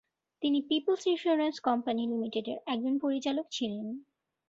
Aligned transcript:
তিনি 0.41 0.59
people's 0.69 1.03
insurance 1.07 1.55
company 1.59 2.01
লিমিটেডের 2.07 2.57
একজন 2.65 2.93
পরিচালক 2.99 3.45
ছিলেন। 3.51 3.85